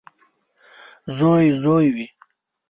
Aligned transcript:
•زوی 1.17 1.45
زوی 1.61 1.87
وي. 1.95 2.07